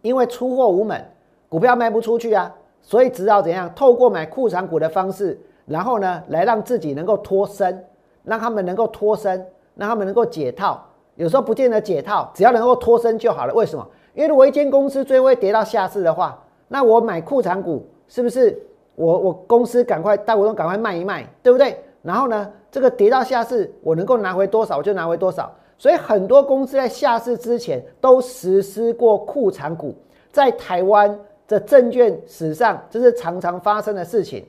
[0.02, 1.04] 因为出货无门，
[1.50, 3.72] 股票卖不出去啊，所以只好怎样？
[3.76, 7.84] 透过买库藏股的方式，然后呢，来让自己能够脱身。
[8.28, 10.84] 让他们能够脱身，让他们能够解套。
[11.16, 13.54] 有时候不见得解套，只要能够脱身就好了。
[13.54, 13.88] 为什么？
[14.14, 18.58] 因为如果一间公司最后会跌到下市的话，那我买库藏股是不是
[18.96, 21.78] 我我公司赶快大股东赶快卖一卖，对不对？
[22.02, 25.52] 然后呢，这个跌到下市，我能够拿回多少我就拿回多少。
[25.78, 29.94] 所以很多公司在下市之前都实施过库藏股，
[30.32, 34.46] 在台湾的证券史上这是常常发生的事情。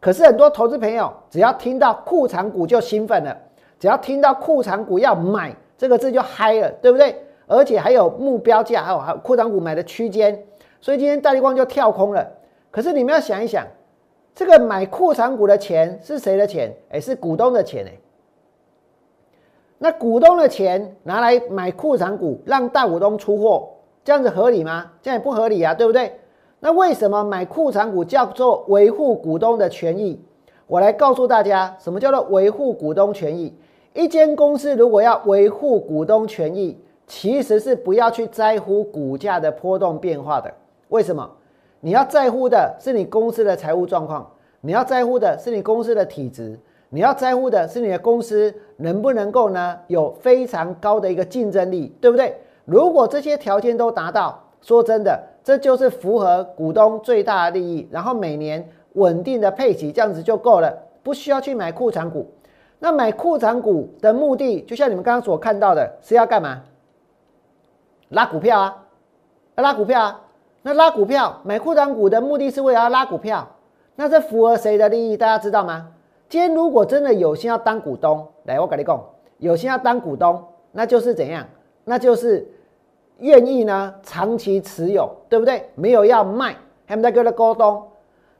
[0.00, 3.36] 可是很多投资朋友只要听到库藏股就兴奋了，
[3.78, 7.24] 只要听到库藏股要买这个字就嗨了，对不对？
[7.46, 10.44] 而且还有目标价，还有还有库藏股买的区间，
[10.78, 12.32] 所以今天大立光就跳空了。
[12.70, 13.66] 可是你们要想一想，
[14.34, 16.76] 这个买库藏股的钱是谁的钱？
[16.90, 17.92] 哎，是股东的钱哎。
[19.78, 23.70] 那股东的钱拿来买库藏股，让大股东出货，
[24.04, 24.92] 这样子合理吗？
[25.00, 26.20] 这样也不合理啊，对不对？
[26.58, 30.22] 那为什么买库藏股叫做维护股东的权益？
[30.66, 33.56] 我来告诉大家，什么叫做维护股东权益？
[33.92, 40.52] 一间公司如果要维护股东权益，其实是不要去在乎股价的波动变化的。
[40.90, 41.28] 为什么？
[41.80, 46.56] 你要在乎的是你公司的财务状况，你要在乎的是你公司的体质，
[46.90, 52.36] 你要在乎的是你的公司能不能够呢有非常高的一个竞争力，对不对？
[52.64, 55.20] 如果这些条件都达到，说真的。
[55.42, 60.70] 这就是符合股东最大的利益，然后每年稳定的配息，这样子就够了，
[61.02, 62.30] 不需要去买库存股。
[62.80, 66.62] 那买库藏股的目的，就像你们刚刚所看到的，是要干嘛？
[68.08, 68.82] 拉股票啊，
[69.54, 70.20] 拉股票啊。
[70.62, 73.46] 那拉股票买库藏股的目的是为了要拉股票，
[73.94, 75.16] 那这符合谁的利益？
[75.16, 75.92] 大家知道吗？
[76.28, 79.00] 今天如果真的有心要当股东，来，我跟你讲，
[79.38, 81.46] 有心要当股东，那就是怎样？
[81.84, 82.46] 那就是。
[83.18, 85.68] 愿意呢，长期持有，对不对？
[85.74, 87.86] 没有要卖，还没在跟他沟通。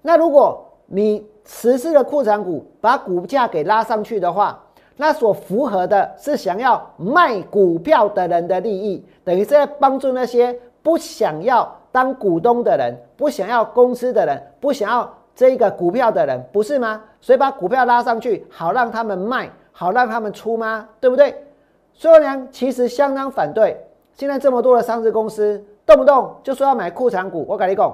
[0.01, 4.57] 那如果你实施了库藏股，把股价给拉上去的话，
[4.97, 17.03] 那所符合的是想要卖股票的人的利益，等于是在帮助那些不想要当股东的人、不想要公司的人、不想要这个股票的人，不是吗？
[17.21, 20.89] 所以把股票拉上去，好让他们卖，好让他们出吗？
[21.01, 21.35] 对不对？
[21.93, 23.77] 所以呢，其实相当反对。
[24.15, 27.93] 现在这么多的上市公司，动不动就说要买库藏股，我跟你讲，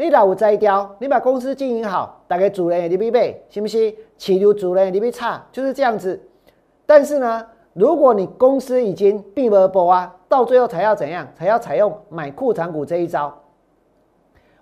[0.00, 3.92] 你老有摘掉，你把公司经营好，大概主人你必备，行不行？
[4.16, 6.20] 企图主人你必差，就是这样子。
[6.86, 11.26] 但是呢，如果你公司已经闭门不啊，到最后才要怎样？
[11.34, 13.36] 才要采用买库藏股这一招，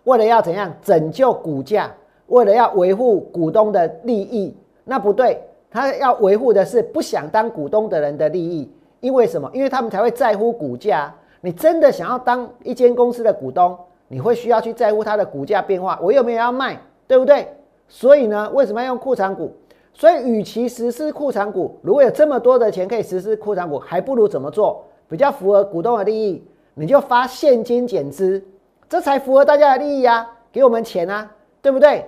[0.04, 1.92] 为了要怎样拯救股价，
[2.28, 5.38] 为了要维护股东的利益，那不对，
[5.70, 8.72] 他要维护的是不想当股东的人的利益。
[9.00, 9.50] 因为什么？
[9.52, 11.14] 因为他们才会在乎股价。
[11.42, 13.76] 你真的想要当一间公司的股东，
[14.08, 15.98] 你会需要去在乎它的股价变化。
[16.02, 16.78] 我有没有要卖？
[17.06, 17.48] 对不对？
[17.88, 19.52] 所以呢，为什么要用库藏股？
[19.94, 24.84] 所以，与其实施库藏股，如果有这么多的钱可以实施库藏股，还不如怎么做？
[25.08, 28.44] 比较符合股东的利益，你就发现金减资，
[28.88, 30.30] 这才符合大家的利益啊！
[30.52, 31.30] 给我们钱啊，
[31.62, 32.04] 对不对？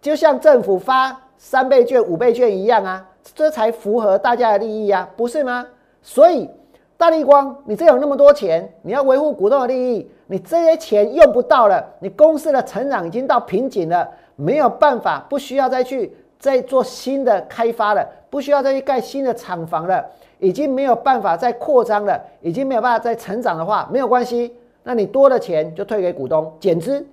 [0.00, 5.66] 就像政府发三倍券、五倍券一样啊，这才符合大家的利益啊，不是吗？
[6.02, 6.48] 所以，
[6.96, 20.04] 大立光，你这有那么多钱，你要维护股东的利益，你这些钱用不到了，你公司的成长已经到瓶颈了，没有办法，不需要再去再做新的开发了，不需要再去盖新的厂房了，
[20.38, 27.04] 已经没有办法再扩张了，已经没有办法再成长的话，没有关系，那你多的钱就退给股东，减资，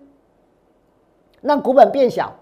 [1.42, 2.34] 让股本变小，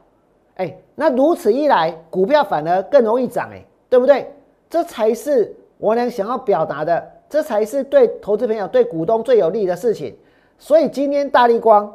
[0.55, 4.31] 哎，那如此一来，股票反而更容易涨，哎，对不对？
[4.69, 5.55] 这才是。
[5.79, 10.15] 我俩想要表达的，这才是对投资朋友、对股东最有利的事情。
[10.63, 11.93] 所以今天大力光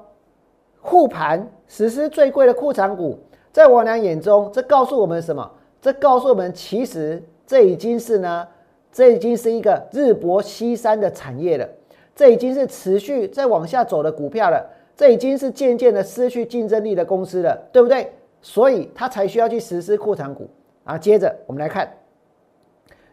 [0.83, 3.19] 护盘实施最贵的库藏股，
[3.51, 5.51] 在我俩眼中，这告诉我们什么？
[5.81, 8.47] 这告诉我们，其实这已经是呢，
[8.93, 11.67] 这已经是一个日薄西山的产业了，
[12.15, 14.63] 这已经是持续在往下走的股票了，
[14.95, 18.13] 这已经是渐渐的失去竞争力的公司了，对不对？
[18.43, 20.47] 所以它才需要去实施库藏股
[20.85, 20.99] 啊。
[20.99, 21.91] 接着我们来看。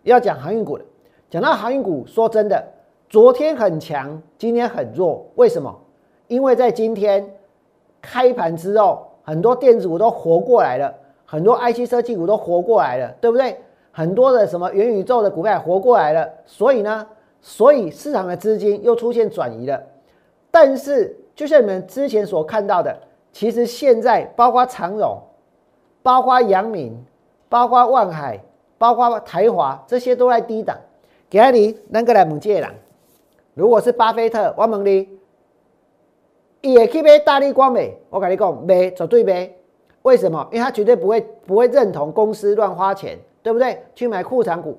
[0.04, 0.84] 要讲航运股了，
[1.30, 2.62] 讲到航运股，说真的，
[3.10, 5.74] 昨天很强，今天很弱，为什么？
[6.28, 7.26] 因为在今天
[8.01, 10.93] 开盘之后，很多电子股都活过来了，
[11.26, 13.58] 很多 IC 设计股都活过来了，对不对？
[13.91, 17.08] 很多的什么元宇宙的股票也活过来了，所以呢，
[17.41, 19.82] 所以市场的资金又出现转移了。
[20.51, 22.97] 但是，就像你们之前所看到的，
[23.32, 25.18] 其实现在包括长荣、
[26.01, 26.97] 包括阳明、
[27.47, 28.39] 包括万海。
[28.78, 30.78] 包括台华这些都在低档，
[31.30, 32.70] 给你那个来猛借人。
[33.56, 35.10] 如果是巴菲特，我问你，
[36.62, 37.97] 也去买大力光美？
[38.10, 39.49] 我跟你讲，买绝对买。
[40.01, 40.45] 为什么？
[40.51, 43.82] 因为他绝对不会不会认同公司乱花钱，对不对？
[43.95, 44.78] 去买库藏股，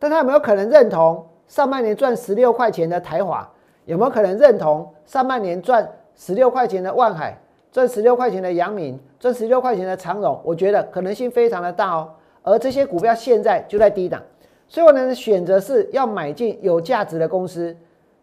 [0.00, 3.48] 但他有没有可能认同上半年赚十六块钱的台华？
[3.84, 10.40] 有没有可能认同上半年赚十六块钱的万海，赚十六块钱的阳明，赚十六块钱的长荣？
[10.42, 12.10] 我觉得可能性非常的大哦。
[12.42, 14.20] 而这些股票现在就在低档，
[14.66, 17.76] 所以我呢选择是要买进有价值的公司。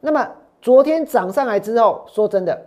[0.06, 0.30] 那么
[0.62, 2.62] 昨天涨上来之后，说真的，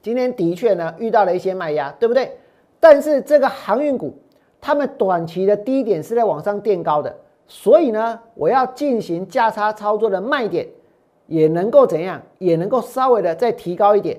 [0.00, 2.38] 今天的确呢遇到了一些卖压，对不对？
[2.78, 4.16] 但是这个航运股，
[4.60, 7.12] 他们短期的低点是在往上垫高的，
[7.48, 10.68] 所以呢，我要进行价差操作的卖点，
[11.26, 12.22] 也能够怎样？
[12.38, 14.16] 也能够稍微的再提高一点。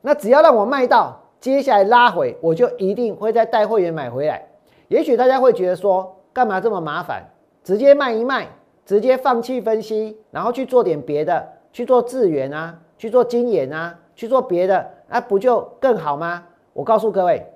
[0.00, 4.44] 那只要让我卖到，接下来拉回，我就一定会再带会员买回来。
[4.88, 7.22] 也许大家会觉得说，干嘛这么麻烦？
[7.62, 8.48] 直接卖一卖，
[8.84, 16.44] 直接放弃分析，然后去做点别的，去做智源啊，去做金研啊，去做别的，那不就更好吗？
[16.72, 17.46] 我告诉各位，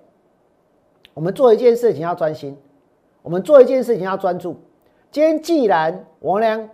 [1.14, 2.56] 我们做一件事情要专心，
[3.22, 4.56] 我们做一件事情要专注。
[5.10, 6.68] 今天既然王良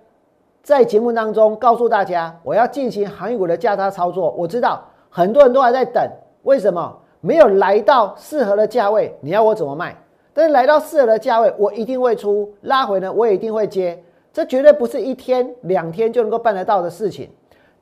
[0.62, 6.02] 在节目当中告诉大家，我要进行航运股的价差操作，我知道很多人都还在等，
[6.42, 9.14] 为什么没有来到适合的价位？
[9.20, 9.96] 你要我怎么卖？
[10.32, 14.02] 但是来到适合的价位，我一定会出拉回呢，我也一定会接，
[14.38, 17.28] 这绝对不是一天两天就能够办得到的事情。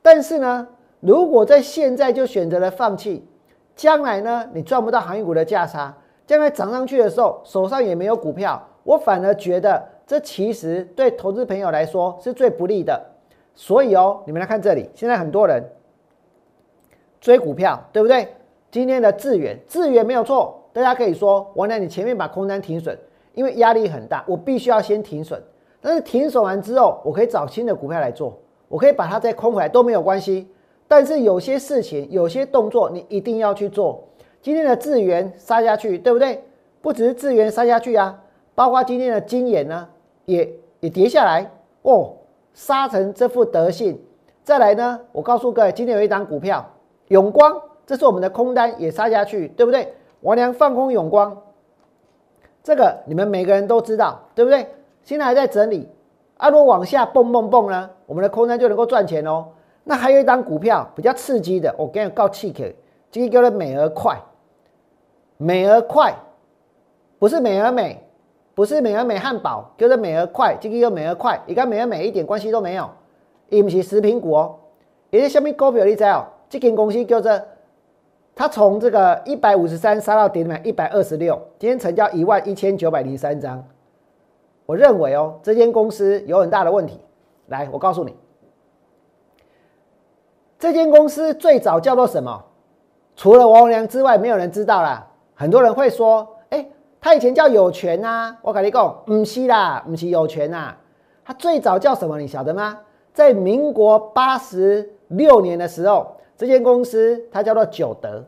[0.01, 0.67] 但是呢，
[1.01, 3.23] 如果在现在就选择了放弃，
[3.75, 5.95] 将来呢你赚不到航运股的价差，
[6.25, 12.99] 将来涨上去的时候手上也没有股票，我反而觉得这其实对投资朋友来说是最不利的。
[13.53, 15.63] 所以哦，你们来看这里，现在很多人
[17.21, 18.29] 追股票，对不对？
[18.71, 20.59] 今天的智远，智远没有错。
[20.73, 22.97] 大家可以说，王良，你前面把空单停损，
[23.35, 25.39] 因为压力很大，我必须要先停损。
[25.81, 30.47] 但是停损完之后，我可以找新的股票来做，我可以把它再空回来都没有关系。
[30.87, 34.03] 但是有些事情、有些动作，你一定要去做。
[34.41, 36.43] 今天的智源杀下去，对不对？
[36.81, 38.21] 不只是智源杀下去啊，
[38.55, 39.87] 包括今天的金眼呢，
[40.25, 40.49] 也
[40.79, 41.51] 也跌下来
[41.81, 42.13] 哦，
[42.53, 44.01] 杀成这副德性。
[44.43, 46.65] 再来呢，我告诉各位，今天有一张股票
[47.09, 49.93] 永光，这是我们的空单也杀下去，对不对？
[50.21, 51.37] 王良放空永光，
[52.63, 54.65] 这个你们每个人都知道，对不对？
[55.07, 55.87] 现在还在整理，
[56.35, 59.45] 啊，如果往下蹦蹦蹦呢，我们的空单就能够赚钱哦。
[59.85, 62.75] 那还有一张股票比较刺激的，我跟你告气 K，
[63.09, 64.19] 这个叫做美而快，
[65.37, 66.13] 美而快，
[67.19, 68.03] 不是美而美，
[68.53, 72.89] 不是美而美汉堡，叫做美而快，这个叫美而快，也跟美而美一点关系都没有，
[73.47, 74.57] 也不是食品股哦，
[75.09, 77.31] 也是下面股票你知哦，这间公司叫做。
[78.35, 83.63] 它从这个一百五十三杀到跌满一百二十六，今天成交一万一千九百零三张。
[84.67, 86.99] 我认为哦，这间公司有很大的问题。
[87.47, 88.15] 来，我告诉你，
[90.59, 92.43] 这间公司最早叫做什么？
[93.15, 95.07] 除了王良之外，没有人知道啦。
[95.33, 96.69] 很多人会说，哎，
[97.01, 98.37] 他以前叫有权啊。
[98.43, 100.75] 我跟你讲，不是啦，不是有权呐。
[101.25, 102.19] 他最早叫什么？
[102.19, 102.77] 你晓得吗？
[103.13, 106.13] 在民国八十六年的时候。
[106.35, 108.23] 这间公司它叫做九德，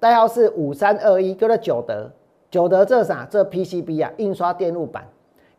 [0.00, 2.10] 代号是五三二一，叫做九德。
[2.50, 3.24] 九德这啥？
[3.30, 5.06] 这 PCB 啊，印刷电路板。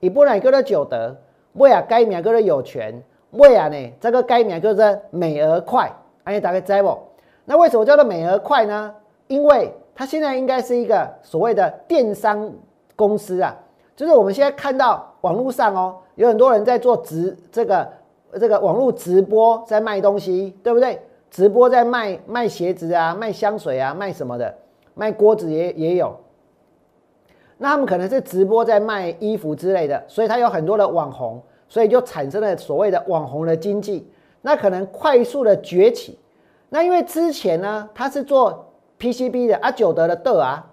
[0.02, 1.16] 一般来叫做九德，
[1.54, 5.89] 为啊该名叫做有权，为啊呢这个该名叫做美而快。
[6.24, 6.97] 哎，大家知不？
[7.45, 8.93] 那为什么叫做美而快呢？
[9.28, 12.52] 因为它现在应该是一个所谓的电商
[12.95, 13.56] 公司啊，
[13.95, 17.88] 就是我们现在看到网络上哦，有很多人在做直这个
[18.39, 20.99] 这个网络直播，在卖东西，对不对？
[21.30, 24.54] 直播在卖卖鞋子啊，卖香水啊，卖什么的？
[24.95, 26.14] 卖锅子也也有。
[27.64, 31.39] 那他们可能是直播在卖衣服之类的，所以他有很多的网红，
[31.70, 34.09] 所以就产生了所谓的网红的经济。
[34.41, 36.18] 那可能快速的崛起。
[36.70, 38.66] 那因为之前呢，他是做
[38.99, 40.66] PCB 的，阿九德的德啊，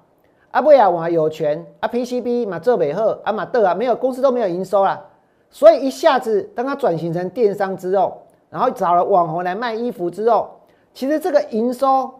[0.52, 4.98] 阿布亚瓦有权，啊 PCB 马浙北赫，阿马德啊，没有公司都没有营收啦，
[5.50, 8.22] 所以一下子当他转型成电商之后。
[8.50, 10.48] 然后找了网红来卖衣服之后，
[10.94, 12.10] 其实这个营收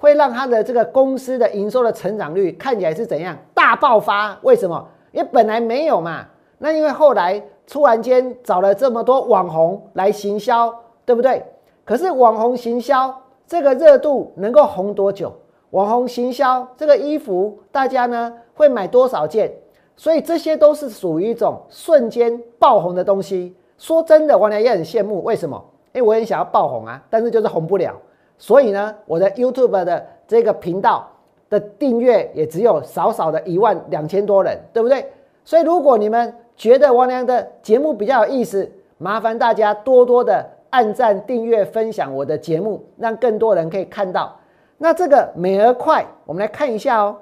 [0.00, 4.36] 会让他的这个公司的营收的成长率看起来是怎样大爆发？
[4.40, 4.88] 为什么？
[5.12, 6.26] 因为本来没有嘛。
[6.56, 10.74] 那因为后来突然间找了这么多网红来行销，
[11.04, 11.44] 对不对？
[11.84, 13.14] 可是网红行销
[13.46, 15.30] 这个热度能够红多久？
[15.70, 19.52] 网红行销这个衣服大家呢会买多少件？
[19.96, 23.54] 所以这些都是属于一种瞬间爆红的东西。
[23.76, 25.22] 说真的，王良也很羡慕。
[25.22, 25.62] 为什么？
[25.92, 27.94] 因为我也想要爆红啊，但是就是红不了。
[28.40, 31.08] 所以呢，我的 YouTube 的这个频道
[31.48, 35.06] 的订阅也只有少少的一万两千多人，对不对？
[35.44, 44.34] 所以如果你们觉得王良的节目比较有意思，麻烦大家多多的按赞、订阅、分享我的节目，让更多人可以看到。
[44.78, 47.16] 那这个美而快，我们来看一下哦。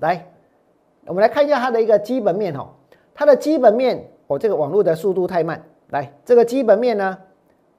[0.00, 0.26] 来，
[1.06, 2.66] 我们来看一下它的一个基本面哦，
[3.14, 4.04] 它的基本面。
[4.26, 7.18] 我这个网络的速度太慢，来，这个基本面呢，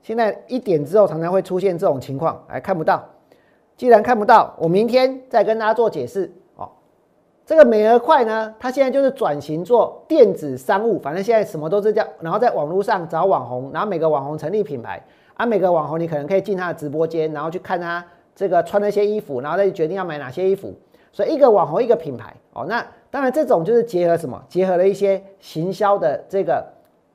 [0.02, 3.04] 现在一点之后常常会出现这种情况，哎看不到。
[3.78, 6.70] 既然看不到，我明天再跟大家做解释哦。
[7.45, 20.74] 这个美而快呢，它现在就是转型做电子商务，反正现在什么都是叫，然后在网络上找网红，然后每个网红成立品牌，啊，每个网红你可能可以进他的直播间，然后去看他这个穿那些衣服，然后再决定要买哪些衣服。
[21.12, 24.39] 所以一个网红一个品牌哦，那当然这种就是结合什么？
[24.47, 26.64] 结合了一些行销的这个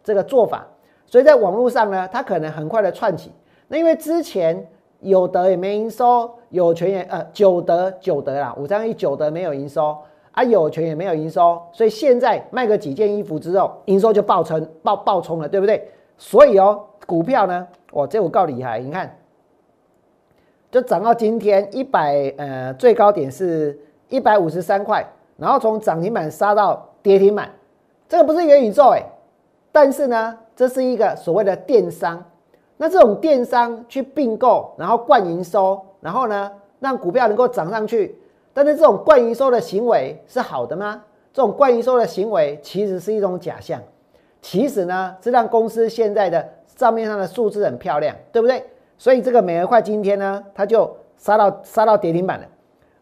[0.03, 0.67] 这个做法。
[1.07, 3.31] 所以在网络上呢，它可能很快的串起。
[3.69, 4.67] 那因为之前
[5.01, 9.97] 有得也没营收，有权也呃九得九得啦，五张一九得没有营收
[10.33, 15.89] 啊，有权也没有营收，所以现在卖个几件衣服之后，营收就爆冲爆爆冲了，对不对？
[16.17, 19.17] 所以哦，股票呢，哇，这我告厉害，你看，
[20.71, 23.79] 就涨到今天一百呃最高点是
[24.09, 25.05] 一百五十三块，
[25.37, 27.51] 然后从涨停板杀到跌停板，
[28.09, 29.03] 这个不是元宇宙哎，
[29.71, 30.39] 但是呢。
[30.57, 32.25] 这是一个所谓的电商，
[32.79, 36.51] 那这种电商去并购，然后灌营收，然后呢
[36.81, 38.19] 让股票能够涨上去，
[38.55, 41.03] 但是这种灌营收的行为是好的吗？
[41.33, 43.79] 这种灌营收的行为其实是一种假象，
[44.41, 48.65] 其实呢是让公司现在的账面上的数字很漂亮，对不对？
[48.97, 52.47] 所以这个美而快今天呢，它就杀到杀到跌停板了，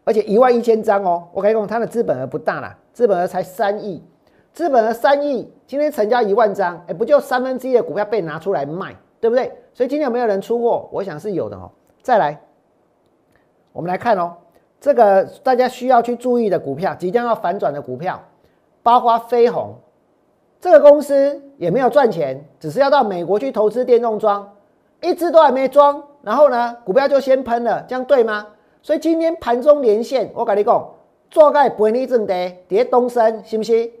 [0.03, 4.03] 而且一万一千张哦，我可以讲它的资本额不大啦，资本额才三亿。
[4.51, 9.51] 资本额三亿，今天成交一万张，哎，不就三分之一的股票被拿出来卖，对不对？
[9.73, 10.87] 所以今天有没有人出货？
[10.91, 11.71] 我想是有的哦。
[12.01, 12.39] 再来，
[13.73, 14.33] 我们来看哦，
[14.79, 18.21] 这个大家需要去注意的股票，即将要反转的股票，
[18.83, 19.73] 包括飞鸿
[20.61, 24.47] 这个公司也没有赚钱，只是要到美国去投资电动装，
[25.01, 28.45] 一只都还没装，然后呢，股票就先喷了，这样对吗？
[28.83, 30.89] 所以今天盘中连线，我跟你讲，
[31.31, 33.91] 做盖不你正跌，跌东升，信不信？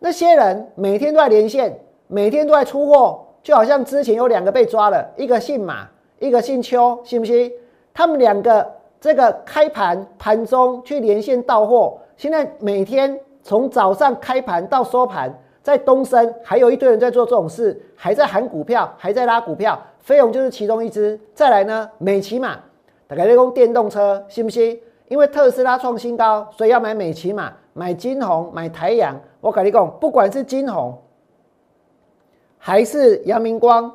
[0.00, 1.76] 那些人每天都在连线，
[2.06, 5.88] 每天都在出货，就好像之前有两个被抓了，一个姓马，
[6.18, 7.52] 一个姓邱，信不信？
[7.92, 8.66] 他们两个
[9.00, 15.32] 这个开盘盘中去连线到货，现在每天从早上开盘到收盘，
[15.62, 21.18] 在东升还有一堆人在做这种事，还在喊股票，还在拉股票，飞鸿就是其中一只。
[21.34, 22.56] 再来呢，美骑马，
[23.08, 24.80] 大概在讲电动车，信不信？
[25.08, 27.52] 因为特斯拉创新高，所以要买美骑马。
[27.78, 30.98] 买金红，买太阳，我跟你讲，不管是金红，
[32.58, 33.88] 还是阳明光，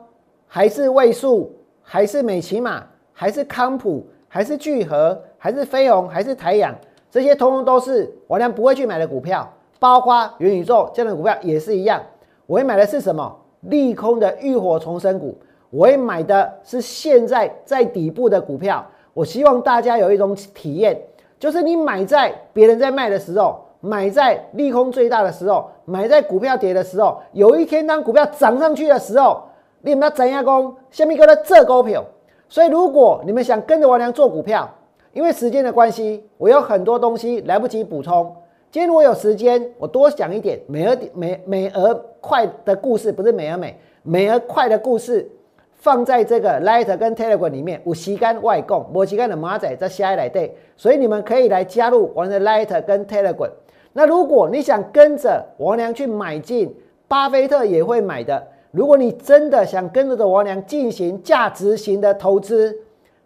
[0.48, 2.82] 还是位数，还是美骑马，
[3.12, 6.74] 还是康普，还是聚合，还是飞鸿，还是太阳，
[7.12, 9.52] 这些通通都是我俩不会去买的股票。
[9.80, 12.02] 包括元宇宙这样的股票也是一样，
[12.46, 13.38] 我会买的是什么？
[13.64, 15.38] 利空的浴火重生股，
[15.70, 18.86] 我会买的是现在在底部的股票。
[19.14, 20.98] 我希望大家有一种体验，
[21.38, 23.60] 就是你买在别人在卖的时候。
[23.86, 29.44] 买在利空最大的时候，买在股票跌的时候，有一天当股票涨上去的时候，
[29.82, 30.74] 你们要怎样攻？
[30.90, 32.02] 下面一个这股票。
[32.48, 34.70] 所以，如果你们想跟着王良做股票，
[35.12, 38.34] 因为时间的关系，我有很多东西来不及补充。
[38.72, 45.30] 今天我有时间，我多讲一点美而美美而快的故事，不是美而美，美而快的故事。
[45.74, 53.50] 放在这个 Light 跟 Telegram 里面，有时间外供，没时间的马仔在下一来对，所以你们可以来加入我的 Light 跟 Telegram。
[53.94, 56.76] 那如果你想跟着王良去买进，
[57.08, 58.46] 巴菲特也会买的。
[58.72, 62.76] 如果你真的想跟着王良进行价值型的投资，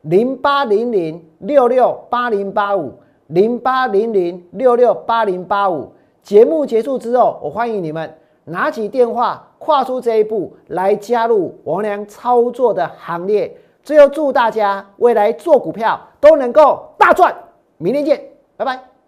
[0.02, 2.94] 零八零零六六八零八五，
[3.28, 5.92] 零八零零六六八零八五。
[6.22, 8.14] 节目结束之后，我欢迎你们
[8.44, 9.44] 拿起电话。
[9.60, 17.34] 跨出这一步来加入王良操作的行列，最后祝大家未来做股票都能够大赚！
[17.80, 18.22] 明天见，
[18.56, 18.97] 拜拜！